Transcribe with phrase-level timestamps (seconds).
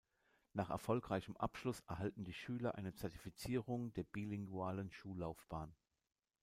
[0.53, 5.75] Nach erfolgreichem Abschluss erhalten die Schüler eine Zertifizierung der bilingualen Schullaufbahn.